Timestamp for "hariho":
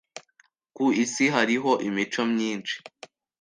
1.35-1.71